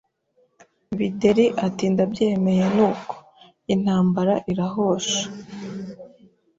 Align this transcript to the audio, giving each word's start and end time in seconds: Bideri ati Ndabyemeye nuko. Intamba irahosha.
Bideri 0.97 1.45
ati 1.65 1.85
Ndabyemeye 1.93 2.65
nuko. 2.75 3.13
Intamba 3.73 4.23
irahosha. 4.51 5.21